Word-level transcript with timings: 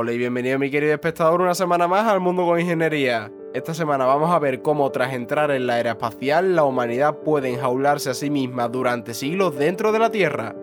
Hola 0.00 0.12
y 0.12 0.18
bienvenido 0.18 0.60
mi 0.60 0.70
querido 0.70 0.94
espectador 0.94 1.40
una 1.40 1.56
semana 1.56 1.88
más 1.88 2.06
al 2.06 2.20
Mundo 2.20 2.46
con 2.46 2.60
Ingeniería. 2.60 3.32
Esta 3.52 3.74
semana 3.74 4.04
vamos 4.04 4.30
a 4.30 4.38
ver 4.38 4.62
cómo 4.62 4.92
tras 4.92 5.12
entrar 5.12 5.50
en 5.50 5.66
la 5.66 5.80
era 5.80 5.90
espacial 5.90 6.54
la 6.54 6.62
humanidad 6.62 7.16
puede 7.24 7.52
enjaularse 7.52 8.10
a 8.10 8.14
sí 8.14 8.30
misma 8.30 8.68
durante 8.68 9.12
siglos 9.12 9.58
dentro 9.58 9.90
de 9.90 9.98
la 9.98 10.12
Tierra. 10.12 10.54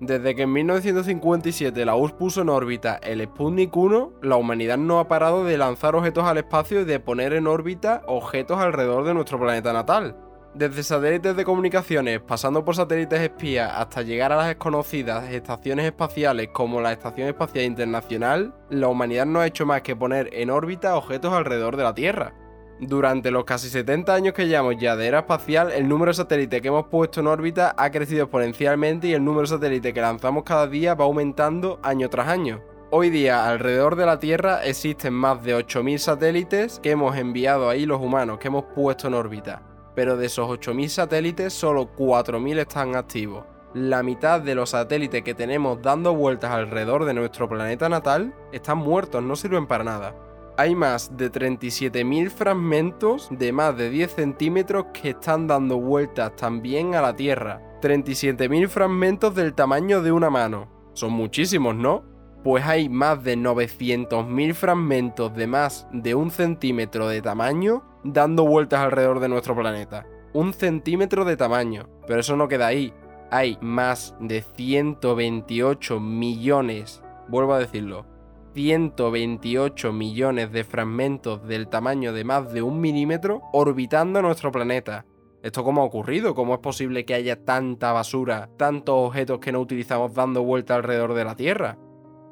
Desde 0.00 0.36
que 0.36 0.42
en 0.42 0.52
1957 0.52 1.84
la 1.84 1.96
URSS 1.96 2.12
puso 2.12 2.42
en 2.42 2.50
órbita 2.50 3.00
el 3.02 3.20
Sputnik 3.24 3.76
1, 3.76 4.12
la 4.22 4.36
humanidad 4.36 4.78
no 4.78 5.00
ha 5.00 5.08
parado 5.08 5.44
de 5.44 5.58
lanzar 5.58 5.96
objetos 5.96 6.24
al 6.24 6.38
espacio 6.38 6.82
y 6.82 6.84
de 6.84 7.00
poner 7.00 7.32
en 7.32 7.48
órbita 7.48 8.02
objetos 8.06 8.58
alrededor 8.58 9.04
de 9.04 9.14
nuestro 9.14 9.40
planeta 9.40 9.72
natal. 9.72 10.16
Desde 10.54 10.84
satélites 10.84 11.36
de 11.36 11.44
comunicaciones, 11.44 12.20
pasando 12.20 12.64
por 12.64 12.76
satélites 12.76 13.20
espías, 13.20 13.72
hasta 13.74 14.02
llegar 14.02 14.32
a 14.32 14.36
las 14.36 14.46
desconocidas 14.46 15.30
estaciones 15.30 15.86
espaciales 15.86 16.50
como 16.52 16.80
la 16.80 16.92
Estación 16.92 17.28
Espacial 17.28 17.64
Internacional, 17.64 18.54
la 18.70 18.88
humanidad 18.88 19.26
no 19.26 19.40
ha 19.40 19.46
hecho 19.46 19.66
más 19.66 19.82
que 19.82 19.96
poner 19.96 20.30
en 20.32 20.50
órbita 20.50 20.96
objetos 20.96 21.32
alrededor 21.32 21.76
de 21.76 21.82
la 21.82 21.94
Tierra. 21.94 22.34
Durante 22.80 23.32
los 23.32 23.44
casi 23.44 23.68
70 23.68 24.14
años 24.14 24.34
que 24.34 24.46
llevamos 24.46 24.76
ya 24.78 24.94
de 24.94 25.08
era 25.08 25.20
espacial, 25.20 25.72
el 25.72 25.88
número 25.88 26.10
de 26.10 26.14
satélites 26.14 26.62
que 26.62 26.68
hemos 26.68 26.86
puesto 26.86 27.18
en 27.18 27.26
órbita 27.26 27.74
ha 27.76 27.90
crecido 27.90 28.22
exponencialmente 28.22 29.08
y 29.08 29.14
el 29.14 29.24
número 29.24 29.42
de 29.42 29.48
satélites 29.48 29.92
que 29.92 30.00
lanzamos 30.00 30.44
cada 30.44 30.68
día 30.68 30.94
va 30.94 31.04
aumentando 31.04 31.80
año 31.82 32.08
tras 32.08 32.28
año. 32.28 32.62
Hoy 32.90 33.10
día 33.10 33.48
alrededor 33.48 33.96
de 33.96 34.06
la 34.06 34.20
Tierra 34.20 34.64
existen 34.64 35.12
más 35.12 35.42
de 35.42 35.56
8.000 35.56 35.98
satélites 35.98 36.78
que 36.78 36.92
hemos 36.92 37.16
enviado 37.16 37.68
ahí 37.68 37.84
los 37.84 38.00
humanos, 38.00 38.38
que 38.38 38.46
hemos 38.46 38.66
puesto 38.76 39.08
en 39.08 39.14
órbita. 39.14 39.60
Pero 39.96 40.16
de 40.16 40.26
esos 40.26 40.48
8.000 40.48 40.88
satélites 40.88 41.52
solo 41.52 41.90
4.000 41.96 42.60
están 42.60 42.94
activos. 42.94 43.44
La 43.74 44.04
mitad 44.04 44.40
de 44.40 44.54
los 44.54 44.70
satélites 44.70 45.24
que 45.24 45.34
tenemos 45.34 45.82
dando 45.82 46.14
vueltas 46.14 46.52
alrededor 46.52 47.06
de 47.06 47.14
nuestro 47.14 47.48
planeta 47.48 47.88
natal 47.88 48.32
están 48.52 48.78
muertos, 48.78 49.20
no 49.20 49.34
sirven 49.34 49.66
para 49.66 49.82
nada 49.82 50.27
hay 50.58 50.74
más 50.74 51.16
de 51.16 51.30
37.000 51.30 52.30
fragmentos 52.30 53.28
de 53.30 53.52
más 53.52 53.76
de 53.76 53.90
10 53.90 54.12
centímetros 54.12 54.86
que 54.92 55.10
están 55.10 55.46
dando 55.46 55.78
vueltas 55.78 56.34
también 56.34 56.96
a 56.96 57.00
la 57.00 57.14
Tierra. 57.14 57.62
37.000 57.80 58.66
fragmentos 58.68 59.36
del 59.36 59.54
tamaño 59.54 60.02
de 60.02 60.10
una 60.10 60.30
mano. 60.30 60.68
Son 60.94 61.12
muchísimos, 61.12 61.76
¿no? 61.76 62.02
Pues 62.42 62.64
hay 62.66 62.88
más 62.88 63.22
de 63.22 63.36
900.000 63.36 64.52
fragmentos 64.52 65.32
de 65.32 65.46
más 65.46 65.86
de 65.92 66.16
un 66.16 66.32
centímetro 66.32 67.06
de 67.06 67.22
tamaño 67.22 67.84
dando 68.02 68.44
vueltas 68.44 68.80
alrededor 68.80 69.20
de 69.20 69.28
nuestro 69.28 69.54
planeta. 69.54 70.06
Un 70.32 70.52
centímetro 70.52 71.24
de 71.24 71.36
tamaño. 71.36 71.88
Pero 72.08 72.18
eso 72.18 72.36
no 72.36 72.48
queda 72.48 72.66
ahí. 72.66 72.92
Hay 73.30 73.58
más 73.60 74.16
de 74.18 74.42
128 74.42 76.00
millones, 76.00 77.00
vuelvo 77.28 77.54
a 77.54 77.60
decirlo, 77.60 78.17
128 78.58 79.92
millones 79.92 80.50
de 80.50 80.64
fragmentos 80.64 81.46
del 81.46 81.68
tamaño 81.68 82.12
de 82.12 82.24
más 82.24 82.52
de 82.52 82.60
un 82.60 82.80
milímetro 82.80 83.42
orbitando 83.52 84.20
nuestro 84.20 84.50
planeta. 84.50 85.06
¿Esto 85.44 85.62
cómo 85.62 85.82
ha 85.82 85.84
ocurrido? 85.84 86.34
¿Cómo 86.34 86.54
es 86.54 86.58
posible 86.58 87.04
que 87.04 87.14
haya 87.14 87.44
tanta 87.44 87.92
basura, 87.92 88.50
tantos 88.56 88.96
objetos 88.96 89.38
que 89.38 89.52
no 89.52 89.60
utilizamos 89.60 90.12
dando 90.12 90.42
vuelta 90.42 90.74
alrededor 90.74 91.14
de 91.14 91.24
la 91.24 91.36
Tierra? 91.36 91.78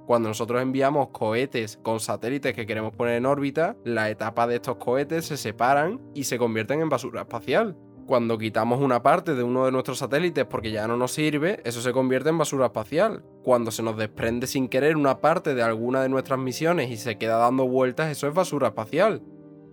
Cuando 0.04 0.28
nosotros 0.28 0.60
enviamos 0.60 1.10
cohetes 1.10 1.78
con 1.80 2.00
satélites 2.00 2.54
que 2.54 2.66
queremos 2.66 2.92
poner 2.92 3.14
en 3.14 3.26
órbita, 3.26 3.76
la 3.84 4.10
etapa 4.10 4.48
de 4.48 4.56
estos 4.56 4.78
cohetes 4.78 5.26
se 5.26 5.36
separan 5.36 6.00
y 6.12 6.24
se 6.24 6.38
convierten 6.38 6.80
en 6.80 6.88
basura 6.88 7.20
espacial. 7.20 7.76
Cuando 8.06 8.38
quitamos 8.38 8.80
una 8.80 9.02
parte 9.02 9.34
de 9.34 9.42
uno 9.42 9.64
de 9.64 9.72
nuestros 9.72 9.98
satélites 9.98 10.44
porque 10.44 10.70
ya 10.70 10.86
no 10.86 10.96
nos 10.96 11.10
sirve, 11.10 11.60
eso 11.64 11.80
se 11.80 11.92
convierte 11.92 12.28
en 12.28 12.38
basura 12.38 12.66
espacial. 12.66 13.24
Cuando 13.42 13.72
se 13.72 13.82
nos 13.82 13.96
desprende 13.96 14.46
sin 14.46 14.68
querer 14.68 14.96
una 14.96 15.20
parte 15.20 15.56
de 15.56 15.62
alguna 15.64 16.02
de 16.02 16.08
nuestras 16.08 16.38
misiones 16.38 16.88
y 16.88 16.98
se 16.98 17.18
queda 17.18 17.36
dando 17.36 17.66
vueltas, 17.66 18.12
eso 18.12 18.28
es 18.28 18.34
basura 18.34 18.68
espacial. 18.68 19.22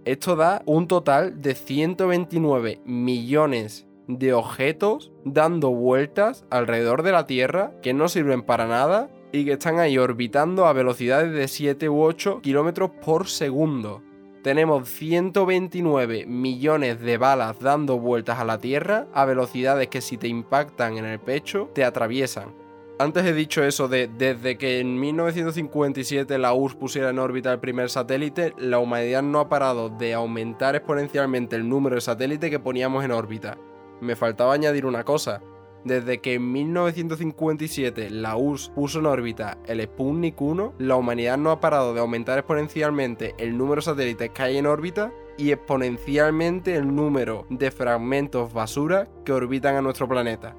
Esto 0.04 0.36
da 0.36 0.64
un 0.66 0.88
total 0.88 1.44
de 1.44 1.54
129 1.54 2.82
millones 2.86 3.86
de 4.08 4.34
objetos 4.34 5.12
dando 5.24 5.70
vueltas 5.70 6.46
alrededor 6.50 7.04
de 7.04 7.12
la 7.12 7.28
Tierra 7.28 7.74
que 7.84 7.94
no 7.94 8.10
sirven 8.10 8.42
para 8.42 8.66
nada 8.66 9.12
y 9.32 9.46
que 9.46 9.54
están 9.54 9.78
ahí 9.78 10.00
orbitando 10.00 10.66
a 10.66 10.74
velocidades 10.74 11.32
de 11.34 11.48
7 11.48 11.88
u 11.88 12.02
8 12.02 12.42
kilómetros 12.42 12.90
por 13.06 13.28
segundo 13.28 14.02
tenemos 14.44 14.90
129 14.90 16.26
millones 16.28 17.00
de 17.00 17.18
balas 17.18 17.60
dando 17.60 17.98
vueltas 17.98 18.40
a 18.40 18.44
la 18.44 18.60
Tierra 18.60 19.08
a 19.14 19.24
velocidades 19.24 19.88
que 19.88 20.02
si 20.02 20.18
te 20.18 20.28
impactan 20.28 20.98
en 20.98 21.06
el 21.06 21.20
pecho 21.20 21.70
te 21.74 21.86
atraviesan. 21.86 22.54
Antes 23.00 23.26
he 23.26 23.34
dicho 23.34 23.64
eso 23.64 23.88
de 23.88 24.08
desde 24.08 24.58
que 24.58 24.80
en 24.80 25.00
1957 25.00 26.38
la 26.38 26.54
URSS 26.54 26.76
pusiera 26.76 27.10
en 27.10 27.20
órbita 27.20 27.52
el 27.52 27.60
primer 27.60 27.90
satélite, 27.90 28.54
la 28.58 28.80
humanidad 28.80 29.24
no 29.24 29.40
ha 29.40 29.50
parado 29.50 29.90
de 29.90 30.14
aumentar 30.14 30.76
exponencialmente 30.76 31.56
el 31.56 31.68
número 31.68 31.96
de 31.96 32.02
satélites 32.02 32.52
que 32.52 32.60
poníamos 32.60 33.04
en 33.04 33.12
órbita. 33.12 33.58
Me 34.02 34.16
faltaba 34.16 34.54
añadir 34.54 34.86
una 34.86 35.06
cosa, 35.06 35.42
desde 35.86 36.20
que 36.20 36.36
en 36.36 36.52
1957 36.52 38.10
la 38.10 38.36
URSS 38.36 38.70
puso 38.70 39.00
en 39.00 39.06
órbita 39.06 39.58
el 39.66 39.82
Sputnik 39.82 40.40
1, 40.42 40.74
la 40.80 40.96
humanidad 40.96 41.38
no 41.38 41.52
ha 41.52 41.60
parado 41.60 41.94
de 41.94 42.00
aumentar 42.00 42.40
exponencialmente 42.40 43.36
el 43.38 43.58
número 43.58 43.82
de 43.82 43.86
satélites 43.86 44.30
que 44.30 44.42
hay 44.42 44.58
en 44.58 44.68
órbita 44.68 45.12
y 45.38 45.52
exponencialmente 45.52 46.76
el 46.76 46.96
número 46.96 47.46
de 47.50 47.72
fragmentos 47.72 48.54
basura 48.54 49.08
que 49.26 49.34
orbitan 49.34 49.76
a 49.76 49.82
nuestro 49.82 50.08
planeta. 50.08 50.56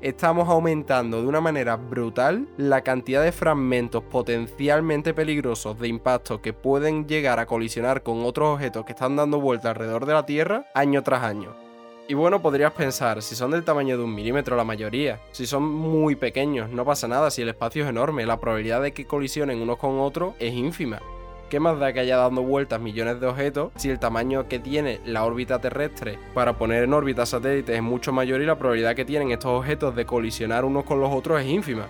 Estamos 0.00 0.48
aumentando 0.48 1.20
de 1.20 1.26
una 1.26 1.40
manera 1.40 1.74
brutal 1.74 2.48
la 2.56 2.82
cantidad 2.82 3.24
de 3.24 3.32
fragmentos 3.32 4.04
potencialmente 4.04 5.12
peligrosos 5.12 5.76
de 5.80 5.88
impacto 5.88 6.40
que 6.40 6.52
pueden 6.52 7.08
llegar 7.08 7.40
a 7.40 7.46
colisionar 7.46 8.04
con 8.04 8.22
otros 8.22 8.54
objetos 8.54 8.84
que 8.84 8.92
están 8.92 9.16
dando 9.16 9.40
vuelta 9.40 9.70
alrededor 9.70 10.06
de 10.06 10.12
la 10.12 10.24
Tierra 10.24 10.66
año 10.72 11.02
tras 11.02 11.24
año. 11.24 11.67
Y 12.10 12.14
bueno, 12.14 12.40
podrías 12.40 12.72
pensar, 12.72 13.20
si 13.20 13.36
son 13.36 13.50
del 13.50 13.64
tamaño 13.64 13.98
de 13.98 14.02
un 14.02 14.14
milímetro 14.14 14.56
la 14.56 14.64
mayoría, 14.64 15.20
si 15.30 15.46
son 15.46 15.62
muy 15.62 16.16
pequeños, 16.16 16.70
no 16.70 16.86
pasa 16.86 17.06
nada, 17.06 17.30
si 17.30 17.42
el 17.42 17.50
espacio 17.50 17.84
es 17.84 17.90
enorme, 17.90 18.24
la 18.24 18.40
probabilidad 18.40 18.80
de 18.80 18.92
que 18.92 19.04
colisionen 19.04 19.60
unos 19.60 19.76
con 19.76 20.00
otros 20.00 20.32
es 20.38 20.54
ínfima. 20.54 21.02
¿Qué 21.50 21.60
más 21.60 21.78
da 21.78 21.92
que 21.92 22.00
haya 22.00 22.16
dando 22.16 22.40
vueltas 22.40 22.80
millones 22.80 23.20
de 23.20 23.26
objetos 23.26 23.72
si 23.76 23.90
el 23.90 23.98
tamaño 23.98 24.48
que 24.48 24.58
tiene 24.58 25.00
la 25.04 25.26
órbita 25.26 25.60
terrestre 25.60 26.18
para 26.32 26.56
poner 26.56 26.84
en 26.84 26.94
órbita 26.94 27.26
satélites 27.26 27.76
es 27.76 27.82
mucho 27.82 28.10
mayor 28.10 28.40
y 28.40 28.46
la 28.46 28.58
probabilidad 28.58 28.96
que 28.96 29.04
tienen 29.04 29.30
estos 29.30 29.58
objetos 29.58 29.94
de 29.94 30.06
colisionar 30.06 30.64
unos 30.64 30.84
con 30.84 31.00
los 31.00 31.12
otros 31.12 31.42
es 31.42 31.46
ínfima? 31.46 31.88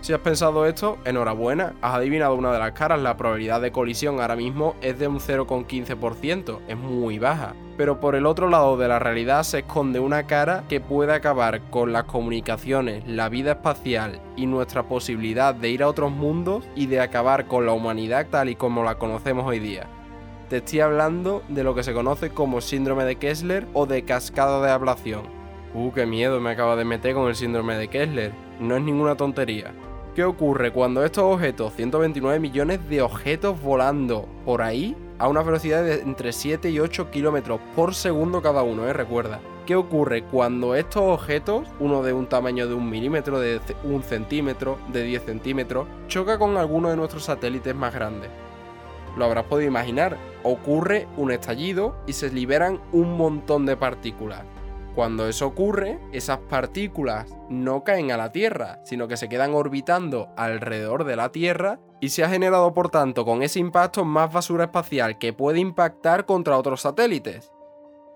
Si 0.00 0.14
has 0.14 0.20
pensado 0.20 0.64
esto, 0.64 0.96
enhorabuena, 1.04 1.74
has 1.82 1.96
adivinado 1.96 2.36
una 2.36 2.54
de 2.54 2.58
las 2.58 2.72
caras, 2.72 3.02
la 3.02 3.18
probabilidad 3.18 3.60
de 3.60 3.70
colisión 3.70 4.18
ahora 4.18 4.34
mismo 4.34 4.76
es 4.80 4.98
de 4.98 5.08
un 5.08 5.20
0,15%, 5.20 6.60
es 6.66 6.76
muy 6.78 7.18
baja. 7.18 7.54
Pero 7.78 8.00
por 8.00 8.16
el 8.16 8.26
otro 8.26 8.48
lado 8.50 8.76
de 8.76 8.88
la 8.88 8.98
realidad 8.98 9.44
se 9.44 9.60
esconde 9.60 10.00
una 10.00 10.26
cara 10.26 10.64
que 10.68 10.80
puede 10.80 11.14
acabar 11.14 11.60
con 11.70 11.92
las 11.92 12.04
comunicaciones, 12.04 13.06
la 13.06 13.28
vida 13.28 13.52
espacial 13.52 14.20
y 14.36 14.46
nuestra 14.46 14.82
posibilidad 14.82 15.54
de 15.54 15.70
ir 15.70 15.84
a 15.84 15.88
otros 15.88 16.10
mundos 16.10 16.64
y 16.74 16.86
de 16.86 17.00
acabar 17.00 17.46
con 17.46 17.66
la 17.66 17.72
humanidad 17.72 18.26
tal 18.28 18.48
y 18.48 18.56
como 18.56 18.82
la 18.82 18.96
conocemos 18.96 19.46
hoy 19.46 19.60
día. 19.60 19.86
Te 20.50 20.56
estoy 20.56 20.80
hablando 20.80 21.44
de 21.48 21.62
lo 21.62 21.76
que 21.76 21.84
se 21.84 21.94
conoce 21.94 22.30
como 22.30 22.60
síndrome 22.60 23.04
de 23.04 23.14
Kessler 23.14 23.68
o 23.74 23.86
de 23.86 24.02
cascada 24.02 24.60
de 24.60 24.72
ablación. 24.72 25.22
Uh, 25.72 25.92
qué 25.92 26.04
miedo 26.04 26.40
me 26.40 26.50
acaba 26.50 26.74
de 26.74 26.84
meter 26.84 27.14
con 27.14 27.28
el 27.28 27.36
síndrome 27.36 27.76
de 27.76 27.86
Kessler. 27.86 28.32
No 28.58 28.76
es 28.76 28.82
ninguna 28.82 29.14
tontería. 29.14 29.72
¿Qué 30.16 30.24
ocurre 30.24 30.72
cuando 30.72 31.04
estos 31.04 31.22
objetos, 31.22 31.74
129 31.74 32.40
millones 32.40 32.88
de 32.88 33.02
objetos 33.02 33.62
volando 33.62 34.26
por 34.44 34.62
ahí, 34.62 34.96
a 35.18 35.28
una 35.28 35.42
velocidad 35.42 35.82
de 35.84 36.00
entre 36.00 36.32
7 36.32 36.70
y 36.70 36.80
8 36.80 37.10
kilómetros 37.10 37.60
por 37.74 37.94
segundo 37.94 38.40
cada 38.42 38.62
uno, 38.62 38.86
¿eh? 38.86 38.92
Recuerda. 38.92 39.40
¿Qué 39.66 39.76
ocurre 39.76 40.22
cuando 40.22 40.74
estos 40.74 41.02
objetos, 41.02 41.68
uno 41.78 42.02
de 42.02 42.14
un 42.14 42.26
tamaño 42.26 42.66
de 42.66 42.74
un 42.74 42.88
milímetro, 42.88 43.38
de 43.38 43.60
un 43.84 44.02
centímetro, 44.02 44.78
de 44.92 45.02
10 45.02 45.24
centímetros, 45.24 45.86
choca 46.06 46.38
con 46.38 46.56
alguno 46.56 46.88
de 46.88 46.96
nuestros 46.96 47.24
satélites 47.24 47.74
más 47.74 47.92
grandes? 47.92 48.30
Lo 49.16 49.24
habrás 49.24 49.44
podido 49.44 49.68
imaginar. 49.68 50.16
Ocurre 50.42 51.06
un 51.16 51.32
estallido 51.32 51.96
y 52.06 52.14
se 52.14 52.30
liberan 52.30 52.80
un 52.92 53.16
montón 53.16 53.66
de 53.66 53.76
partículas. 53.76 54.42
Cuando 54.98 55.28
eso 55.28 55.46
ocurre, 55.46 56.00
esas 56.10 56.38
partículas 56.38 57.32
no 57.48 57.84
caen 57.84 58.10
a 58.10 58.16
la 58.16 58.32
Tierra, 58.32 58.80
sino 58.82 59.06
que 59.06 59.16
se 59.16 59.28
quedan 59.28 59.54
orbitando 59.54 60.30
alrededor 60.36 61.04
de 61.04 61.14
la 61.14 61.30
Tierra 61.30 61.78
y 62.00 62.08
se 62.08 62.24
ha 62.24 62.28
generado 62.28 62.74
por 62.74 62.90
tanto 62.90 63.24
con 63.24 63.44
ese 63.44 63.60
impacto 63.60 64.04
más 64.04 64.32
basura 64.32 64.64
espacial 64.64 65.16
que 65.16 65.32
puede 65.32 65.60
impactar 65.60 66.26
contra 66.26 66.58
otros 66.58 66.80
satélites. 66.80 67.52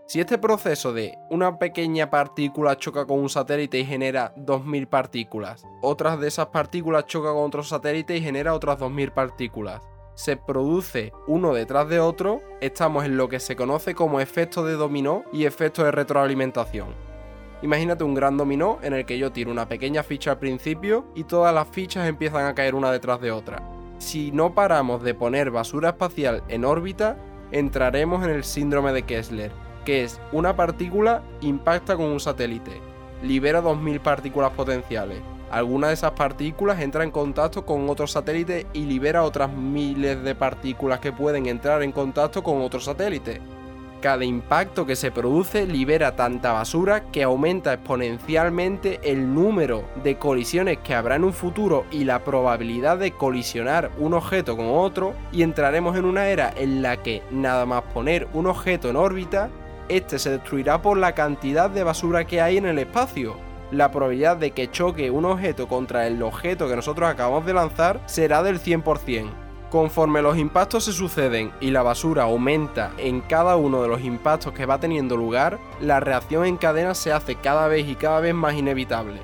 Si 0.09 0.19
este 0.19 0.39
proceso 0.39 0.93
de 0.93 1.17
una 1.31 1.61
pequeña 1.61 2.11
partícula 2.11 2.77
choca 2.77 3.07
con 3.07 3.21
un 3.21 3.29
satélite 3.29 3.79
y 3.79 3.85
genera 3.85 4.35
2.000 4.35 4.89
partículas, 4.89 5.65
otras 5.83 6.19
de 6.19 6.27
esas 6.27 6.47
partículas 6.47 7.07
chocan 7.07 7.35
con 7.35 7.45
otro 7.45 7.63
satélite 7.63 8.17
y 8.17 8.23
genera 8.23 8.55
otras 8.55 8.81
2.000 8.81 9.15
partículas, 9.15 9.89
se 10.15 10.37
produce 10.37 11.13
uno 11.27 11.55
detrás 11.55 11.89
de 11.89 12.01
otro, 12.01 12.41
estamos 12.61 13.05
en 13.05 13.17
lo 13.17 13.29
que 13.29 13.41
se 13.41 13.57
conoce 13.57 13.95
como 13.95 14.21
efecto 14.21 14.65
de 14.65 14.75
dominó 14.75 15.25
y 15.33 15.45
efecto 15.45 15.85
de 15.85 15.91
retroalimentación. 15.91 16.89
Imagínate 17.63 18.05
un 18.05 18.15
gran 18.15 18.37
dominó 18.37 18.79
en 18.83 18.93
el 18.93 19.07
que 19.07 19.19
yo 19.19 19.31
tiro 19.31 19.51
una 19.51 19.69
pequeña 19.69 20.03
ficha 20.03 20.33
al 20.33 20.39
principio 20.39 21.07
y 21.15 21.25
todas 21.25 21.55
las 21.55 21.69
fichas 21.69 22.09
empiezan 22.09 22.47
a 22.47 22.55
caer 22.55 22.75
una 22.75 22.91
detrás 22.91 23.21
de 23.21 23.31
otra. 23.31 23.63
Si 23.99 24.33
no 24.33 24.53
paramos 24.53 25.03
de 25.03 25.15
poner 25.15 25.51
basura 25.53 25.91
espacial 25.91 26.43
en 26.49 26.65
órbita, 26.65 27.17
entraremos 27.53 28.25
en 28.25 28.31
el 28.31 28.43
síndrome 28.43 28.93
de 28.93 29.05
Kessler, 29.05 29.53
que 29.85 30.03
es 30.03 30.21
una 30.33 30.57
partícula 30.57 31.23
impacta 31.41 31.97
con 31.97 32.07
un 32.07 32.19
satélite, 32.19 32.81
libera 33.23 33.63
2.000 33.63 34.01
partículas 34.01 34.51
potenciales, 34.53 35.21
Alguna 35.53 35.89
de 35.89 35.95
esas 35.95 36.13
partículas 36.13 36.81
entra 36.81 37.05
en 37.05 37.11
contacto 37.11 37.67
con 37.67 37.87
otro 37.91 38.07
satélite 38.07 38.67
y 38.73 38.87
libera 38.87 39.23
otras 39.23 39.53
miles 39.53 40.23
de 40.23 40.35
partículas 40.35 40.99
que 40.99 41.13
pueden 41.13 41.45
entrar 41.45 41.83
en 41.83 41.93
contacto 41.93 42.43
con 42.43 42.63
otro 42.63 42.81
satélite. 42.81 43.43
Cada 44.01 44.25
impacto 44.25 44.87
que 44.87 44.97
se 44.97 45.11
produce 45.11 45.67
libera 45.67 46.17
tanta 46.17 46.53
basura 46.53 47.11
que 47.13 47.23
aumenta 47.23 47.75
exponencialmente 47.75 48.99
el 49.03 49.35
número 49.35 49.85
de 50.03 50.17
colisiones 50.17 50.79
que 50.79 50.95
habrá 50.95 51.17
en 51.17 51.25
un 51.25 51.35
futuro 51.35 51.85
y 51.91 52.05
la 52.05 52.25
probabilidad 52.25 52.97
de 52.97 53.13
colisionar 53.13 53.91
un 53.99 54.15
objeto 54.15 54.57
con 54.57 54.71
otro 54.71 55.13
y 55.33 55.43
entraremos 55.43 55.99
en 55.99 56.07
una 56.07 56.29
era 56.29 56.51
en 56.57 56.81
la 56.81 56.97
que 57.03 57.23
nada 57.31 57.67
más 57.67 57.83
poner 57.93 58.27
un 58.33 58.47
objeto 58.47 58.89
en 58.89 58.97
órbita, 58.97 59.51
este 59.91 60.19
se 60.19 60.31
destruirá 60.31 60.81
por 60.81 60.97
la 60.97 61.13
cantidad 61.13 61.69
de 61.69 61.85
basura 61.85 62.25
que 62.25 62.41
hay 62.41 62.57
en 62.57 62.65
el 62.65 62.79
espacio 62.79 63.52
la 63.73 63.91
probabilidad 63.91 64.37
de 64.37 64.53
que 64.53 64.71
choque 64.71 65.11
un 65.11 65.25
objeto 65.25 65.67
contra 65.67 66.07
el 66.07 66.23
objeto 66.23 66.69
que 66.69 66.77
nosotros 66.77 67.09
acabamos 67.09 67.47
de 67.47 67.55
lanzar 67.55 68.01
será 68.07 68.43
del 68.43 68.61
100%. 68.61 69.31
Conforme 69.71 70.21
los 70.21 70.37
impactos 70.37 70.85
se 70.85 70.93
suceden 70.93 71.51
y 71.59 71.71
la 71.71 71.83
basura 71.83 72.25
aumenta 72.25 72.93
en 72.99 73.23
cada 73.23 73.57
uno 73.57 73.81
de 73.81 73.89
los 73.89 74.03
impactos 74.03 74.53
que 74.53 74.67
va 74.67 74.79
teniendo 74.79 75.17
lugar, 75.17 75.59
la 75.81 75.99
reacción 75.99 76.45
en 76.45 76.59
cadena 76.59 76.95
se 76.95 77.11
hace 77.11 77.37
cada 77.37 77.67
vez 77.69 77.89
y 77.89 77.95
cada 77.95 78.21
vez 78.21 78.35
más 78.35 78.55
inevitable. 78.55 79.19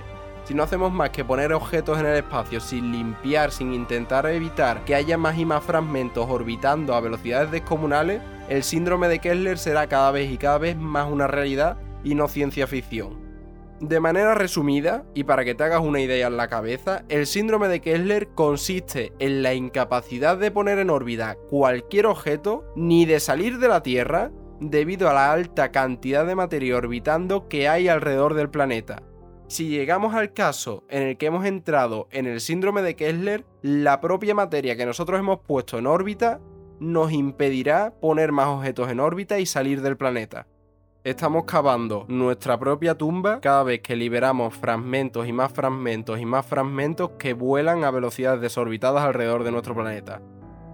Si 0.45 0.55
no 0.55 0.63
hacemos 0.63 0.91
más 0.91 1.11
que 1.11 1.27
poner 1.27 1.53
objetos 1.53 2.01
en 2.01 2.07
el 2.07 2.17
espacio 2.17 2.61
sin 2.61 2.91
limpiar, 2.91 3.53
sin 3.53 3.75
intentar 3.75 4.25
evitar 4.25 4.83
que 4.87 4.95
haya 4.95 5.19
más 5.19 5.37
y 5.37 5.45
más 5.45 5.63
fragmentos 5.63 6.27
orbitando 6.27 6.95
a 6.95 7.01
velocidades 7.01 7.51
descomunales, 7.51 8.23
el 8.49 8.63
síndrome 8.63 9.09
de 9.09 9.19
Kessler 9.19 9.59
será 9.59 9.87
cada 9.89 10.11
vez 10.11 10.33
y 10.33 10.39
cada 10.39 10.57
vez 10.57 10.75
más 10.75 11.13
una 11.13 11.27
realidad 11.27 11.77
y 12.03 12.15
no 12.15 12.29
ciencia 12.29 12.67
ficción. 12.67 13.28
De 13.81 14.01
manera 14.01 14.35
resumida, 14.35 15.05
y 15.15 15.23
para 15.23 15.45
que 15.45 15.55
te 15.55 15.63
hagas 15.63 15.83
una 15.83 16.01
idea 16.01 16.27
en 16.27 16.37
la 16.37 16.49
cabeza, 16.49 17.05
el 17.09 17.27
síndrome 17.29 17.69
de 17.69 17.81
Kessler 17.81 18.29
consiste 18.35 19.13
en 19.21 19.45
la 19.45 19.55
incapacidad 19.55 20.37
de 20.37 20.51
poner 20.51 20.81
en 20.81 20.91
órbita 20.91 21.37
cualquier 21.49 22.07
objeto 22.07 22.65
ni 22.75 23.07
de 23.07 23.21
salir 23.21 23.59
de 23.59 23.69
la 23.69 23.85
Tierra 23.85 24.33
debido 24.61 25.09
a 25.09 25.15
la 25.15 25.31
alta 25.31 25.71
cantidad 25.71 26.27
de 26.27 26.35
materia 26.35 26.77
orbitando 26.77 27.49
que 27.49 27.69
hay 27.69 27.87
alrededor 27.87 28.35
del 28.35 28.51
planeta. 28.51 29.05
Si 29.47 29.69
llegamos 29.69 30.13
al 30.15 30.33
caso 30.33 30.83
en 30.89 31.05
el 31.05 31.17
que 31.17 31.27
hemos 31.27 31.47
entrado 31.47 32.09
en 32.11 32.27
el 32.27 32.41
síndrome 32.41 32.83
de 32.83 32.97
Kessler, 32.97 33.47
la 33.63 34.01
propia 34.01 34.35
materia 34.35 34.77
que 34.77 34.87
nosotros 34.87 35.21
hemos 35.21 35.39
puesto 35.39 35.79
en 35.79 35.87
órbita 35.87 36.41
nos 36.81 37.13
impedirá 37.13 37.95
poner 38.01 38.33
más 38.33 38.49
objetos 38.49 38.91
en 38.91 38.99
órbita 38.99 39.39
y 39.39 39.47
salir 39.47 39.83
del 39.83 39.97
planeta. 39.97 40.49
Estamos 41.09 41.45
cavando 41.45 42.05
nuestra 42.07 42.59
propia 42.59 42.95
tumba 42.95 43.41
cada 43.41 43.63
vez 43.63 43.81
que 43.81 43.97
liberamos 43.97 44.55
fragmentos 44.55 45.27
y 45.27 45.33
más 45.33 45.51
fragmentos 45.51 46.21
y 46.21 46.27
más 46.27 46.45
fragmentos 46.45 47.13
que 47.19 47.33
vuelan 47.33 47.83
a 47.85 47.91
velocidades 47.91 48.43
desorbitadas 48.43 49.05
alrededor 49.05 49.43
de 49.43 49.51
nuestro 49.51 49.75
planeta. 49.75 50.21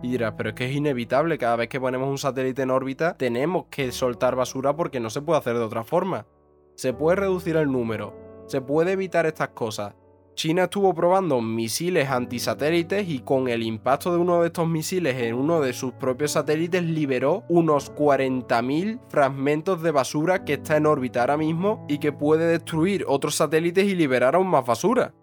Y 0.02 0.10
dirás, 0.10 0.34
pero 0.36 0.48
es 0.48 0.56
que 0.56 0.68
es 0.68 0.74
inevitable, 0.74 1.38
cada 1.38 1.54
vez 1.54 1.68
que 1.68 1.78
ponemos 1.78 2.08
un 2.08 2.18
satélite 2.18 2.62
en 2.62 2.72
órbita 2.72 3.16
tenemos 3.16 3.66
que 3.70 3.92
soltar 3.92 4.34
basura 4.34 4.74
porque 4.74 4.98
no 4.98 5.08
se 5.08 5.22
puede 5.22 5.38
hacer 5.38 5.54
de 5.54 5.62
otra 5.62 5.84
forma. 5.84 6.26
Se 6.74 6.92
puede 6.92 7.14
reducir 7.14 7.54
el 7.54 7.70
número, 7.70 8.12
se 8.48 8.60
puede 8.60 8.90
evitar 8.90 9.26
estas 9.26 9.50
cosas, 9.50 9.94
China 10.34 10.64
estuvo 10.64 10.92
probando 10.94 11.40
misiles 11.40 12.10
antisatélites 12.10 13.08
y 13.08 13.20
con 13.20 13.48
el 13.48 13.62
impacto 13.62 14.12
de 14.12 14.18
uno 14.18 14.40
de 14.40 14.48
estos 14.48 14.68
misiles 14.68 15.16
en 15.16 15.34
uno 15.34 15.60
de 15.60 15.72
sus 15.72 15.92
propios 15.92 16.32
satélites 16.32 16.82
liberó 16.82 17.44
unos 17.48 17.92
40.000 17.94 19.00
fragmentos 19.08 19.82
de 19.82 19.90
basura 19.92 20.44
que 20.44 20.54
está 20.54 20.76
en 20.76 20.86
órbita 20.86 21.20
ahora 21.20 21.36
mismo 21.36 21.84
y 21.88 21.98
que 21.98 22.12
puede 22.12 22.46
destruir 22.46 23.04
otros 23.06 23.36
satélites 23.36 23.84
y 23.86 23.94
liberar 23.94 24.34
aún 24.34 24.48
más 24.48 24.66
basura. 24.66 25.14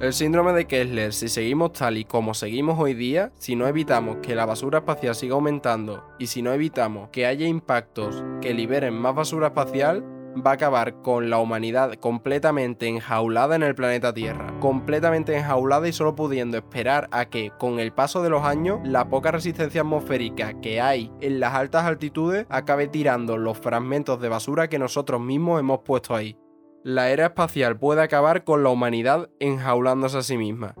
El 0.00 0.12
síndrome 0.12 0.52
de 0.52 0.66
Kessler, 0.66 1.12
si 1.12 1.28
seguimos 1.28 1.72
tal 1.72 1.96
y 1.96 2.04
como 2.04 2.34
seguimos 2.34 2.78
hoy 2.78 2.94
día, 2.94 3.32
si 3.38 3.54
no 3.54 3.68
evitamos 3.68 4.18
que 4.22 4.34
la 4.34 4.44
basura 4.44 4.80
espacial 4.80 5.14
siga 5.14 5.34
aumentando 5.34 6.04
y 6.18 6.26
si 6.26 6.42
no 6.42 6.52
evitamos 6.52 7.08
que 7.10 7.26
haya 7.26 7.46
impactos 7.46 8.24
que 8.40 8.54
liberen 8.54 8.94
más 8.94 9.14
basura 9.14 9.46
espacial, 9.48 10.04
va 10.34 10.52
a 10.52 10.54
acabar 10.54 11.02
con 11.02 11.30
la 11.30 11.38
humanidad 11.38 11.94
completamente 11.94 12.86
enjaulada 12.86 13.56
en 13.56 13.62
el 13.62 13.74
planeta 13.74 14.12
Tierra, 14.12 14.52
completamente 14.60 15.36
enjaulada 15.36 15.88
y 15.88 15.92
solo 15.92 16.14
pudiendo 16.14 16.56
esperar 16.56 17.08
a 17.10 17.26
que 17.26 17.52
con 17.58 17.78
el 17.80 17.92
paso 17.92 18.22
de 18.22 18.30
los 18.30 18.44
años 18.44 18.80
la 18.84 19.08
poca 19.08 19.30
resistencia 19.30 19.82
atmosférica 19.82 20.60
que 20.60 20.80
hay 20.80 21.10
en 21.20 21.40
las 21.40 21.54
altas 21.54 21.84
altitudes 21.84 22.46
acabe 22.48 22.88
tirando 22.88 23.36
los 23.36 23.58
fragmentos 23.58 24.20
de 24.20 24.28
basura 24.28 24.68
que 24.68 24.78
nosotros 24.78 25.20
mismos 25.20 25.60
hemos 25.60 25.80
puesto 25.80 26.14
ahí. 26.14 26.36
La 26.82 27.10
era 27.10 27.26
espacial 27.26 27.78
puede 27.78 28.02
acabar 28.02 28.44
con 28.44 28.62
la 28.62 28.68
humanidad 28.68 29.30
enjaulándose 29.40 30.18
a 30.18 30.22
sí 30.22 30.36
misma. 30.36 30.74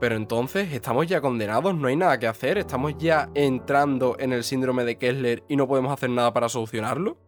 Pero 0.00 0.16
entonces, 0.16 0.72
¿estamos 0.72 1.06
ya 1.06 1.20
condenados? 1.20 1.74
¿No 1.74 1.88
hay 1.88 1.96
nada 1.96 2.18
que 2.18 2.26
hacer? 2.26 2.56
¿Estamos 2.56 2.94
ya 2.96 3.28
entrando 3.34 4.16
en 4.18 4.32
el 4.32 4.44
síndrome 4.44 4.84
de 4.84 4.96
Kessler 4.96 5.44
y 5.46 5.56
no 5.56 5.68
podemos 5.68 5.92
hacer 5.92 6.08
nada 6.08 6.32
para 6.32 6.48
solucionarlo? 6.48 7.18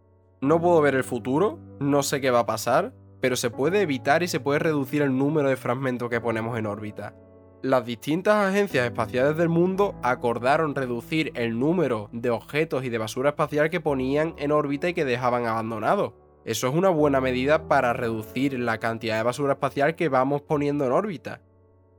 No 0.42 0.60
puedo 0.60 0.80
ver 0.80 0.96
el 0.96 1.04
futuro, 1.04 1.60
no 1.78 2.02
sé 2.02 2.20
qué 2.20 2.32
va 2.32 2.40
a 2.40 2.46
pasar, 2.46 2.92
pero 3.20 3.36
se 3.36 3.48
puede 3.48 3.80
evitar 3.80 4.24
y 4.24 4.28
se 4.28 4.40
puede 4.40 4.58
reducir 4.58 5.00
el 5.00 5.16
número 5.16 5.48
de 5.48 5.56
fragmentos 5.56 6.10
que 6.10 6.20
ponemos 6.20 6.58
en 6.58 6.66
órbita. 6.66 7.14
Las 7.62 7.86
distintas 7.86 8.48
agencias 8.48 8.84
espaciales 8.84 9.36
del 9.36 9.48
mundo 9.48 9.94
acordaron 10.02 10.74
reducir 10.74 11.30
el 11.36 11.60
número 11.60 12.10
de 12.10 12.30
objetos 12.30 12.82
y 12.82 12.88
de 12.88 12.98
basura 12.98 13.30
espacial 13.30 13.70
que 13.70 13.80
ponían 13.80 14.34
en 14.36 14.50
órbita 14.50 14.88
y 14.88 14.94
que 14.94 15.04
dejaban 15.04 15.46
abandonados. 15.46 16.14
Eso 16.44 16.66
es 16.66 16.74
una 16.74 16.88
buena 16.88 17.20
medida 17.20 17.68
para 17.68 17.92
reducir 17.92 18.58
la 18.58 18.78
cantidad 18.78 19.18
de 19.18 19.22
basura 19.22 19.52
espacial 19.52 19.94
que 19.94 20.08
vamos 20.08 20.42
poniendo 20.42 20.84
en 20.84 20.90
órbita. 20.90 21.40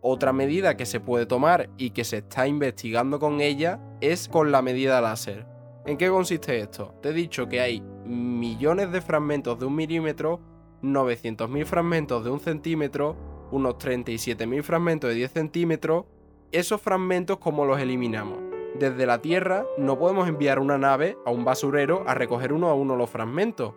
Otra 0.02 0.34
medida 0.34 0.76
que 0.76 0.86
se 0.86 1.00
puede 1.00 1.26
tomar 1.26 1.70
y 1.78 1.92
que 1.92 2.04
se 2.04 2.18
está 2.18 2.46
investigando 2.46 3.20
con 3.20 3.40
ella 3.40 3.80
es 4.02 4.28
con 4.28 4.52
la 4.52 4.62
medida 4.62 5.00
láser. 5.00 5.53
¿En 5.86 5.98
qué 5.98 6.10
consiste 6.10 6.60
esto? 6.60 6.96
Te 7.02 7.10
he 7.10 7.14
dicho 7.14 7.50
que 7.50 7.60
hay 7.60 7.82
millones 8.06 8.94
de 8.94 9.02
fragmentos 9.02 9.60
de 9.60 9.66
un 9.66 9.76
milímetro, 9.76 10.40
900.000 10.82 11.66
fragmentos 11.66 12.24
de 12.24 12.30
un 12.30 12.40
centímetro, 12.40 13.18
unos 13.52 13.76
37.000 13.76 14.64
fragmentos 14.64 15.10
de 15.10 15.18
10 15.18 15.32
centímetros. 15.32 16.06
Esos 16.54 16.82
fragmentos, 16.82 17.38
¿cómo 17.40 17.66
los 17.66 17.82
eliminamos? 17.82 18.40
Desde 18.80 19.06
la 19.06 19.20
Tierra 19.22 19.66
no 19.78 20.00
podemos 20.00 20.30
enviar 20.30 20.60
una 20.60 20.78
nave 20.78 21.18
a 21.26 21.32
un 21.32 21.44
basurero 21.44 22.06
a 22.08 22.14
recoger 22.14 22.54
uno 22.54 22.70
a 22.70 22.76
uno 22.76 22.96
los 22.96 23.10
fragmentos. 23.10 23.74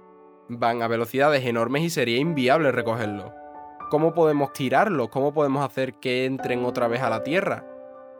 Van 0.48 0.82
a 0.82 0.88
velocidades 0.88 1.44
enormes 1.44 1.82
y 1.82 1.90
sería 1.90 2.18
inviable 2.18 2.70
recogerlos. 2.70 3.32
¿Cómo 3.90 4.14
podemos 4.14 4.52
tirarlos? 4.52 5.08
¿Cómo 5.08 5.34
podemos 5.34 5.64
hacer 5.64 5.94
que 5.94 6.24
entren 6.24 6.64
otra 6.64 6.86
vez 6.86 7.00
a 7.02 7.10
la 7.10 7.24
Tierra? 7.24 7.66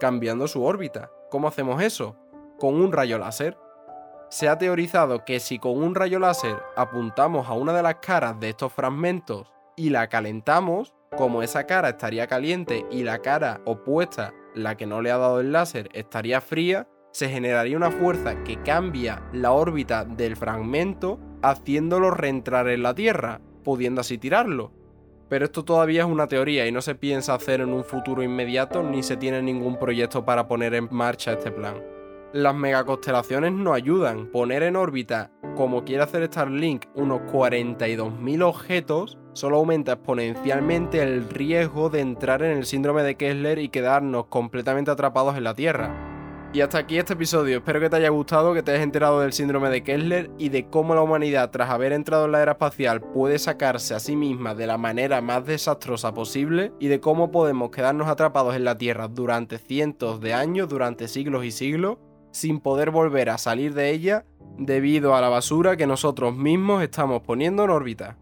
Cambiando 0.01 0.49
su 0.49 0.65
órbita. 0.65 1.13
¿Cómo 1.31 1.47
hacemos 1.47 1.81
eso? 1.81 2.17
Con 2.59 2.75
un 2.75 2.91
rayo 2.91 3.19
láser 3.19 3.57
se 4.29 4.49
ha 4.49 4.59
teorizado 4.59 5.25
que 5.25 5.41
si 5.41 5.59
con 5.59 5.83
un 5.83 5.95
rayo 5.95 6.19
láser 6.19 6.57
apuntamos 6.77 7.49
a 7.49 7.53
una 7.53 7.73
de 7.73 7.83
las 7.83 7.97
caras 7.97 8.39
de 8.41 8.51
estos 8.51 8.73
fragmentos 8.73 9.53
y 9.77 9.91
la 9.91 10.09
calentamos, 10.09 10.95
como 11.17 11.43
esa 11.43 11.67
cara 11.67 11.91
estaría 11.91 12.27
caliente 12.27 12.85
y 12.91 13.05
la 13.05 13.21
cara 13.21 13.61
opuesta, 13.65 14.35
la 14.55 14.77
que 14.77 14.87
no 14.87 15.01
le 15.01 15.11
ha 15.11 15.19
dado 15.19 15.41
el 15.41 15.53
láser, 15.53 15.89
estaría 15.93 16.41
fría, 16.41 16.89
se 17.13 17.29
generaría 17.29 17.77
una 17.77 17.91
fuerza 17.91 18.43
que 18.43 18.61
cambia 18.63 19.23
la 19.33 19.53
órbita 19.53 20.05
del 20.05 20.37
fragmento 20.37 21.21
haciéndolo 21.43 22.11
reentrar 22.11 22.69
en 22.69 22.83
la 22.83 22.95
Tierra, 22.95 23.41
pudiendo 23.65 24.01
así 24.01 24.19
tirarlo. 24.19 24.73
Pero 25.29 25.45
esto 25.45 25.65
todavía 25.65 26.03
es 26.03 26.09
una 26.09 26.27
teoría 26.27 26.67
y 26.67 26.73
no 26.73 26.83
se 26.83 26.95
piensa 26.95 27.35
hacer 27.35 27.61
en 27.61 27.73
un 27.73 27.85
futuro 27.85 28.23
inmediato 28.23 28.83
ni 28.83 29.03
se 29.03 29.17
tiene 29.17 29.43
ningún 29.43 29.79
proyecto 29.79 30.25
para 30.25 30.47
poner 30.47 30.75
en 30.75 30.89
marcha 30.91 31.33
este 31.33 31.51
plan. 31.51 31.96
Las 32.37 32.55
megaconstelaciones 32.55 33.53
no 33.53 33.73
ayudan. 33.73 34.27
Poner 34.27 34.63
en 34.63 34.77
órbita, 34.77 35.31
como 35.57 35.85
quiere 35.85 36.03
hacer 36.03 36.27
Starlink, 36.27 36.85
unos 36.95 37.23
42.000 37.33 38.43
objetos, 38.43 39.17
solo 39.33 39.57
aumenta 39.57 39.93
exponencialmente 39.93 41.03
el 41.03 41.31
riesgo 41.31 41.89
de 41.89 42.01
entrar 42.01 42.43
en 42.43 42.59
el 42.59 42.67
síndrome 42.67 43.05
de 43.05 43.17
Kessler 43.17 43.59
y 43.59 43.71
quedarnos 43.71 44.27
completamente 44.27 44.91
atrapados 44.91 45.35
en 45.39 45.45
la 45.45 45.55
Tierra. 45.55 45.95
Y 46.53 46.61
hasta 46.61 46.77
aquí 46.77 46.99
este 46.99 47.15
episodio. 47.15 47.57
Espero 47.57 47.81
que 47.81 47.89
te 47.89 47.97
haya 47.97 48.11
gustado, 48.11 48.53
que 48.53 48.63
te 48.63 48.73
hayas 48.73 48.85
enterado 48.85 49.21
del 49.21 49.33
síndrome 49.33 49.71
de 49.71 49.83
Kessler 49.83 50.31
y 50.37 50.51
de 50.51 50.69
cómo 50.69 50.95
la 50.95 51.01
humanidad, 51.01 51.51
tras 51.51 51.71
haber 51.71 51.93
entrado 51.93 52.27
en 52.27 52.33
la 52.33 52.43
era 52.43 52.53
espacial, 52.53 53.01
puede 53.01 53.39
sacarse 53.39 53.95
a 53.95 53.99
sí 53.99 54.15
misma 54.15 54.55
de 54.55 54.67
la 54.67 54.77
manera 54.77 55.23
más 55.23 55.47
desastrosa 55.47 56.13
posible 56.13 56.75
y 56.81 56.89
de 56.89 57.01
cómo 57.01 57.31
podemos 57.31 57.71
quedarnos 57.71 58.09
atrapados 58.09 58.55
en 58.57 58.65
la 58.65 58.77
Tierra 58.77 59.09
durante 59.09 59.57
cientos 59.57 60.21
de 60.21 60.35
años, 60.35 60.69
durante 60.69 61.09
siglos 61.09 61.43
y 61.45 61.51
siglos, 61.51 61.97
sin 62.37 62.61
poder 62.61 62.91
volver 62.91 63.31
a 63.31 63.39
salir 63.39 63.73
de 63.73 63.91
ella 63.93 64.27
debido 64.59 65.17
a 65.17 65.23
la 65.23 65.31
basura 65.31 65.79
que 65.79 65.87
nosotros 65.87 66.37
mismos 66.37 66.83
estamos 66.83 67.23
poniendo 67.23 67.65
en 67.65 67.71
órbita. 67.71 68.19